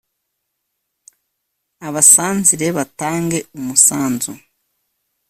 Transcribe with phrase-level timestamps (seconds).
[1.87, 4.31] Abasanzire batange umusanzu